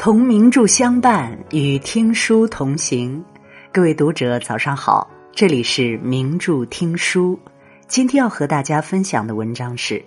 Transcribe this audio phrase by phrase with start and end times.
[0.00, 3.22] 同名著相伴，与听书同行。
[3.70, 7.38] 各位读者，早上好，这里是名著听书。
[7.86, 9.96] 今天要和大家分享的文章是《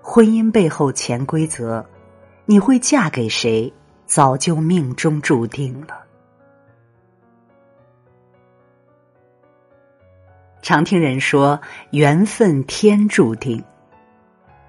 [0.00, 1.80] 婚姻背后潜规则》，
[2.46, 3.70] 你会嫁给谁，
[4.06, 5.88] 早就命中注定了。
[10.62, 11.60] 常听人说，
[11.90, 13.62] 缘分天注定。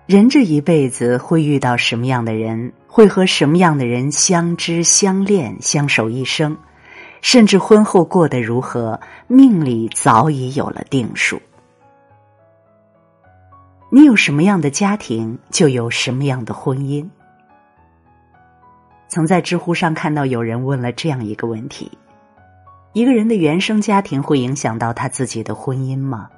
[0.09, 6.57] 人这一辈子会遇到什么样的人，会和什么样的人相知相恋、相守一生，
[7.21, 11.39] 甚至婚后过得如何，命里早已有了定数。
[13.91, 17.07] 你有什么样的家庭，就有什么样的婚姻。
[19.09, 21.91] 曾在知乎上看到有人问了这样一个问题：
[22.93, 26.31] 一个人的原生家庭会影响到他自己的婚姻吗？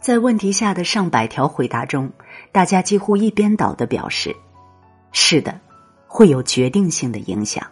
[0.00, 2.10] 在问题下的上百条回答中，
[2.54, 4.32] 大家几乎一边倒的表示
[5.10, 5.60] ：“是的，
[6.06, 7.66] 会有决定性的影响。”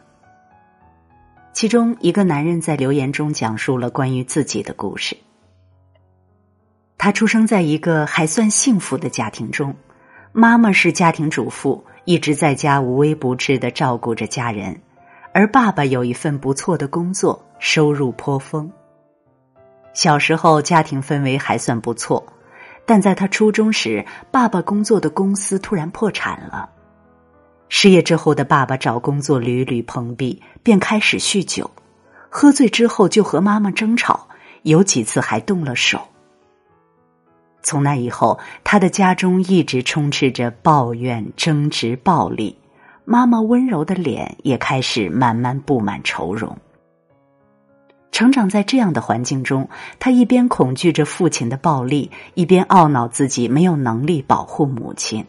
[1.54, 5.16] 其中一个男人在留言中讲述了关于自己的故事。
[6.98, 9.72] 他出生在一个还算幸福的家庭中，
[10.32, 14.80] 妈妈是家庭主妇，一直在家无微不至的照顾着家人，
[15.32, 18.68] 而爸爸有一份不错的工作，收入颇丰。
[19.92, 22.24] 小时候家庭氛围还算不错，
[22.92, 26.68] 但在他初中时，爸爸工作的公司突然破产了。
[27.70, 31.70] 失业之后的爸爸找工作屡屡碰壁，便开始酗酒，
[32.28, 34.28] 喝醉之后就和妈妈争吵，
[34.60, 36.02] 有几次还动了手。
[37.62, 42.58] 从那以后，他的家中一直充斥着抱怨、争执、暴力，
[43.06, 46.54] 妈妈温柔的脸也开始慢慢布满愁容。
[48.12, 49.68] 成长在这样的环境中，
[49.98, 55.24] 他一边恐惧着父亲的暴力，一边懊恼自己没有能力保护母亲。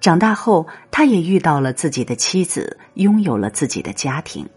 [0.00, 4.48] 长大后，他也遇到了自己的妻子，拥有了自己的家庭，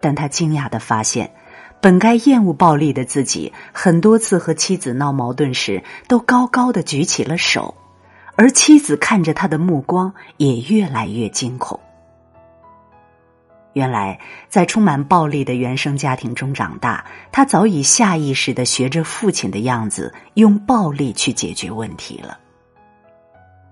[0.00, 1.32] 但他惊讶的发现，
[1.80, 7.74] 本该厌恶暴力的自己，很多次和妻子闹矛盾时，都高高的举起了手，
[8.36, 11.78] 而妻子看着他的目光也越来越惊恐。
[13.74, 14.18] 原来，
[14.48, 22.38] 在充满暴力的原生家庭中长大，他早已下意识的学着父亲的样子，用暴力去解决问题了。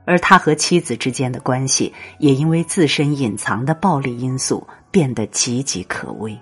[0.04, 6.38] 而他和妻子之间的关系，也因为自身隐藏的暴力因素，变得岌岌可危。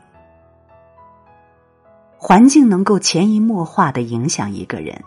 [2.19, 5.03] 环境能够潜移默化的影响一个人，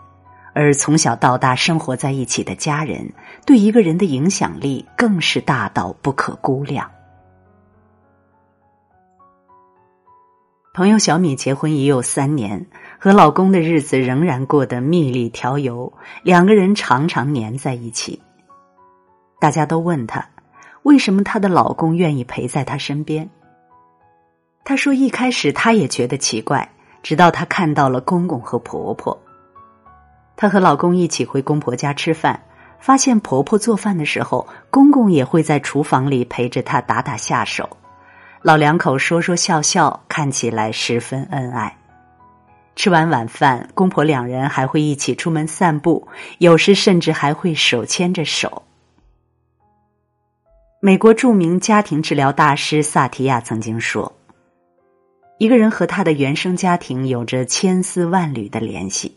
[0.54, 3.12] 而从小到大生活在一起的家人，
[3.46, 6.90] 对一个人的影响力更是大到不可估量。
[10.78, 12.64] 朋友小米结婚已有三年，
[13.00, 18.22] 和老公的日子仍然过得蜜里调油，两个人常常黏在一起。
[19.40, 20.24] 大家都问她，
[20.84, 23.28] 为什么她的老公愿意陪在她身边？
[24.62, 26.70] 她说，一开始她也觉得奇怪，
[27.02, 29.20] 直到她看到了公公和婆婆。
[30.36, 32.40] 她和老公一起回公婆家吃饭，
[32.78, 37.68] 发现婆婆做饭的时候，公公也会在厨房里陪着她打打下手。
[38.48, 41.76] 老两口说说笑笑，看起来十分恩爱。
[42.76, 48.62] 吃完晚饭，公婆两人还会一起出门散步，有时甚至还会手牵着手。
[50.80, 54.16] 美国著名家庭治疗大师萨提亚曾经说
[55.36, 59.14] ：“一个人和他的原生家庭有着千丝万缕的联系，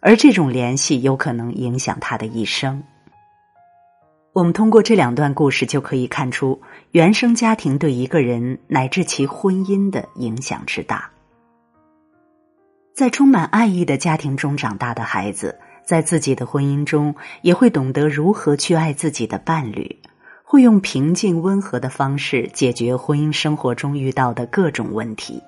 [0.00, 2.80] 而这种联系有可能影响他的一生。”
[4.38, 6.62] 我们通过这两段故事就可以看出，
[6.92, 11.10] 原生家庭对一个人乃至其婚姻的影响之大。
[12.94, 19.98] 在充满爱意的家庭中长大的孩子，在自己的婚姻中也会懂得如何去爱自己的伴侣，
[20.44, 25.42] 会用平静温和的方式解决婚姻生活中遇到的各种问题。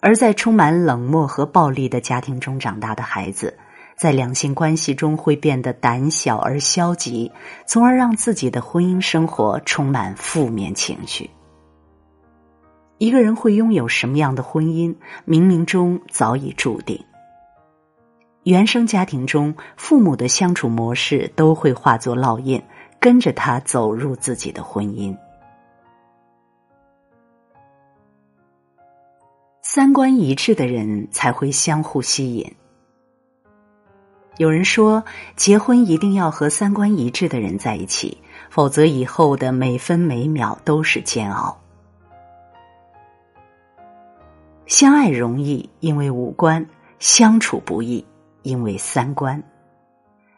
[0.00, 3.56] 而在充满冷漠和暴力的家庭中长大的孩子。
[4.02, 7.30] 在两性关系中会变得胆小而消极，
[7.66, 11.30] 从而让自己的婚姻生活充满负面情绪。
[12.98, 17.04] 一个人会拥有什么样的婚姻，冥冥中早已注定。
[18.42, 22.60] 原生家庭中父母的相处模式都会化作烙印，
[22.98, 25.16] 跟着他走入自己的婚姻。
[29.62, 32.52] 三观一致的人才会相互吸引。
[34.38, 35.04] 有人说，
[35.36, 38.16] 结婚一定要和三观一致的人在一起，
[38.48, 41.58] 否则以后的每分每秒都是煎熬。
[44.66, 46.64] 相爱容易，因为五官；
[46.98, 48.04] 相处不易，
[48.42, 49.42] 因为三观。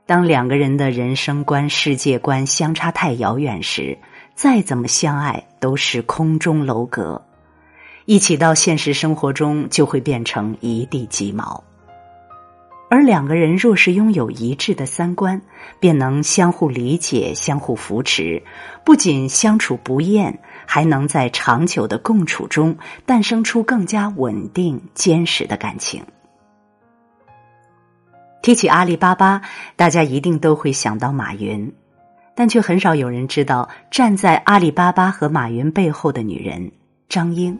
[0.06, 3.96] 当两个人的人生观、世界观相差太遥远时，
[4.34, 7.24] 再怎么相爱都是空中楼阁，
[8.06, 11.62] 一起到现实生活中就会变成一地鸡毛。
[12.90, 15.42] 而两个人若是拥有一致的三观，
[15.80, 18.42] 便能相互理解、相互扶持，
[18.84, 26.04] 不仅相处不厌，还能在长久的共处中诞生出更加稳定、坚实的感情。
[28.42, 29.40] 提起阿里巴巴，
[29.74, 31.74] 大家一定都会想到马云，
[32.36, 36.70] 但却很少有人知道站在阿里巴巴和马云背后的女人
[37.08, 37.58] 张英。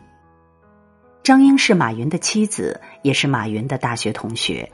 [1.25, 4.71] 张英是马云的妻子，也是马云的大学同学。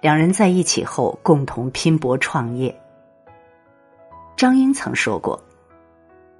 [0.00, 2.74] 两人在一起后，共同拼搏创业。
[4.36, 5.42] 张英曾说过：“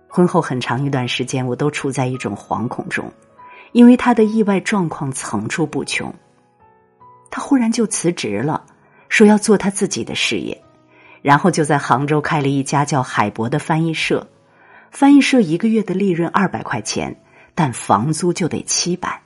[0.08, 3.12] 婚后很长一段时间，我都处在一种惶恐中，
[3.72, 6.14] 因为他的意外状况层出不穷。
[7.30, 8.64] 他忽然就辞职了。”
[9.10, 10.62] 说要做他自己的事业，
[11.20, 14.28] 然后就在杭州开了一家叫海博的翻译社。
[14.92, 17.20] 翻译社一个月的利润二百块钱，
[17.56, 19.20] 但房租就得七百。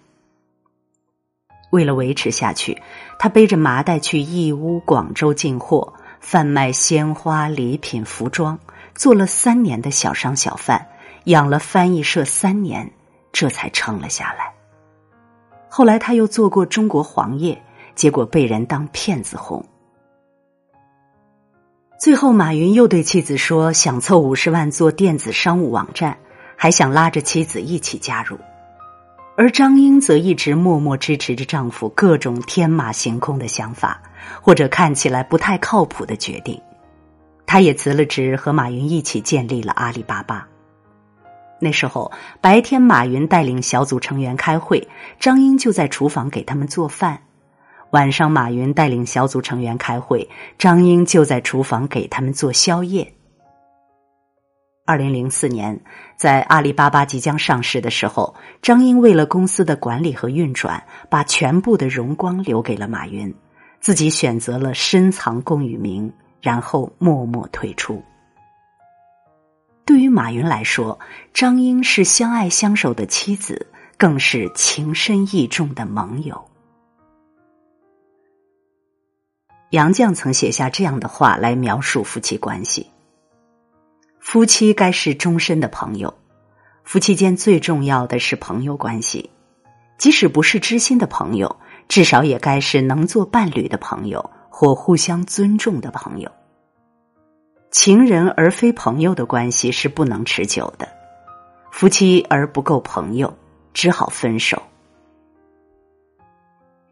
[1.75, 2.81] 为了维持下去，
[3.19, 8.61] 他背着麻袋去义乌、广州进货，贩卖鲜花、礼品、服装，
[8.95, 10.87] 做了三年的小商小贩，
[11.25, 12.93] 养了翻译社三年，
[13.33, 14.55] 这才撑了下来。
[15.69, 17.61] 后来他又做过中国黄页，
[17.97, 19.67] 结果被人当骗子哄。
[21.99, 26.19] 最后，马云又对妻子说：“想凑五十万做电子商务网站，
[26.57, 28.39] 还想拉着妻子一起加入。”
[29.37, 34.01] 而张英则一直默默支持着丈夫各种天马行空的想法，
[34.41, 36.61] 或者看起来不太靠谱的决定。
[37.45, 40.47] 她也辞了职，和马云一起建立了阿里巴巴。
[41.61, 44.87] 那时候，白天马云带领小组成员开会，
[45.19, 47.21] 张英就在厨房给他们做饭。
[47.91, 50.29] 晚上，马云带领小组成员开会，
[50.59, 53.15] 张英就在厨房给他们做宵夜。
[54.87, 55.81] 二零零四年，
[56.15, 63.35] 在阿里巴巴即将上市的时候，张英为了公司的管理和运转，把全部的荣光留给了马云，
[63.81, 68.03] 自己选择了深藏功与名，然后默默退出。
[69.87, 70.99] 对于马云来说，
[71.33, 73.67] 张英是相爱相守的妻子，
[73.97, 76.45] 更是情深意重的盟友。
[79.71, 82.91] 杨绛曾写下这样的话来描述夫妻关系：
[84.27, 86.15] 夫妻该是终身的朋友，
[86.83, 89.29] 夫妻间最重要的是朋友关系，
[89.99, 91.57] 即使不是知心的朋友，
[91.89, 96.33] 至少也该是能做伴侣的朋友或互相尊重的朋友。
[97.71, 100.89] 情人而非朋友的关系是不能持久的，
[101.71, 103.37] 夫妻而不够朋友，
[103.75, 104.61] 只好分手。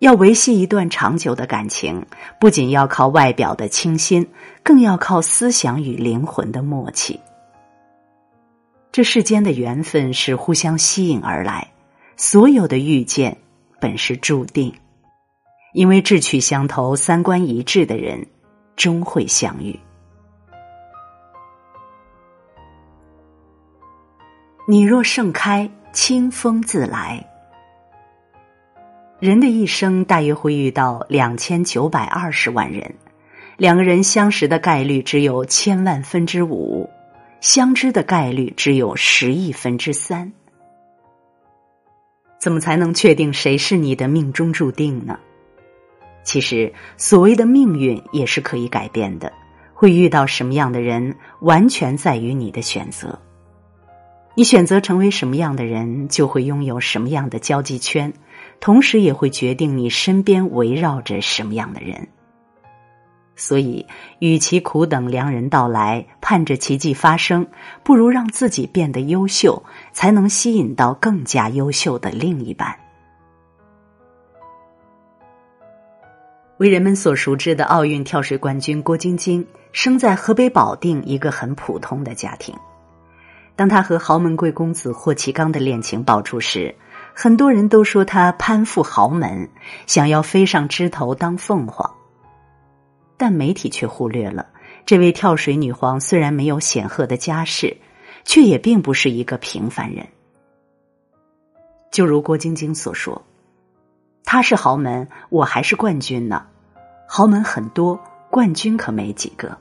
[0.03, 2.05] 要维系一段长久的感情，
[2.41, 4.29] 不仅要靠外表的清新，
[4.65, 7.21] 更要靠思想与灵魂的默契。
[8.91, 11.71] 这世间的缘分是互相吸引而来，
[12.17, 13.39] 所有的遇见
[13.79, 14.75] 本是注定，
[15.73, 18.27] 因为志趣相投、三观一致的人
[18.75, 19.79] 终会相遇。
[24.67, 27.25] 你若盛开，清风自来。
[29.23, 32.93] 人的一生大约会遇到两千九百二十万人，
[33.57, 36.91] 两个人相识的概率只有千万分之五，
[37.41, 40.33] 相知的概率只有十亿分之三。
[42.41, 45.21] 怎么才能确定谁是你的命中注定呢？
[46.25, 49.33] 其实，所谓的命运也是可以改变的，
[49.73, 53.17] 会遇到什么样的人，完全在于你的选择。
[54.35, 58.13] 你选择成为什么样的人，就会拥有什么样的交际圈。
[58.63, 62.07] 同时也会决定你身边围绕着什么样的人。
[63.35, 63.85] 所以，
[64.21, 67.45] 与其苦等良人到来，盼着奇迹发生，
[67.83, 69.61] 不如让自己变得优秀，
[69.93, 72.73] 才能吸引到更加优秀的另一半。
[76.59, 82.55] 为人们所熟知的奥运跳水冠军郭晶晶，生在河北保定一个很普通的家庭。
[83.57, 86.73] 当她和豪门贵公子霍启刚的恋情爆出时，
[87.15, 89.51] 很多人都说她攀附豪门，
[89.87, 91.95] 想要飞上枝头当凤凰，
[93.17, 94.47] 但媒体却忽略了
[94.85, 97.77] 这位跳水女皇虽然没有显赫的家世，
[98.25, 100.07] 却也并不是一个平凡人。
[101.91, 103.23] 就如郭晶晶所说
[104.25, 106.47] ：“她是豪门，我还是冠军呢。
[107.07, 108.01] 豪门很多，
[108.31, 109.59] 冠军可没几个。”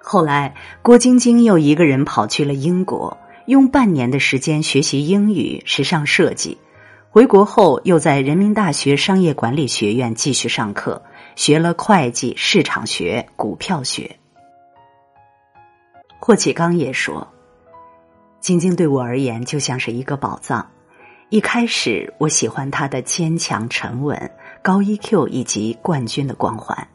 [0.00, 3.18] 后来，郭晶晶又一个人跑去了英国。
[3.50, 6.56] 用半年的时间学习英语、时尚设计，
[7.10, 11.02] 回国后又在人民大学商业管理学院继续上课，
[11.34, 14.20] 学了会计、市场学、股票学。
[16.20, 17.26] 霍启刚也说
[18.38, 20.70] ：“晶晶对我而言就像是一个宝藏。
[21.28, 24.30] 一开始我喜欢她的坚强、沉稳、
[24.62, 26.86] 高 EQ 以及冠军的光环。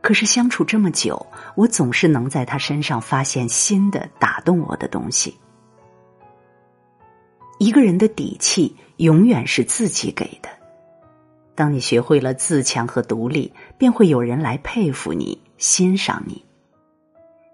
[0.00, 5.38] 可是相处这么久，我总是能在她身上发现新的打动我的东西。
[7.58, 10.48] 一个人的底气永远是自己给的。
[11.54, 16.44] 当你学会了自强和独立，便会有人来佩服你、欣赏你。”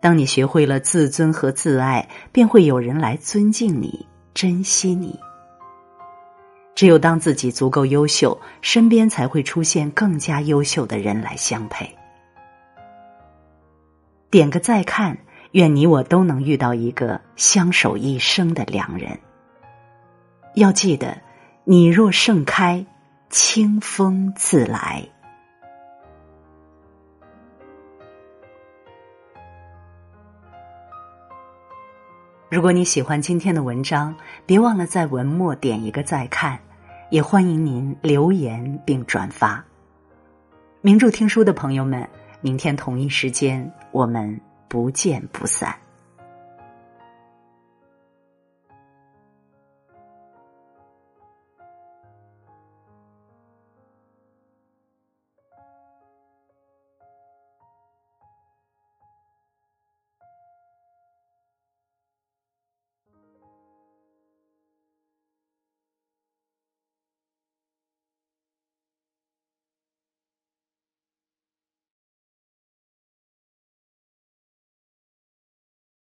[0.03, 5.19] 当你学会了自尊和自爱，便会有人来尊敬你、珍惜你。
[6.75, 11.89] 只有当自己足够优秀，身边才会出现更加优秀的人来相配。
[14.31, 15.17] 点个再看，
[15.53, 19.19] 愿你我都能遇到一个相守一生的良人。
[20.55, 21.21] 要记得，
[21.65, 22.87] 你若盛开，
[23.29, 25.09] 清风自来。
[32.49, 34.15] 如果你喜欢今天的文章，
[34.47, 36.61] 别忘了在文末点一个再看，
[37.11, 39.65] 也欢迎您留言并转发。
[40.81, 42.09] 名著听书的朋友们，
[42.41, 45.84] 明天同一时间我们不见不散。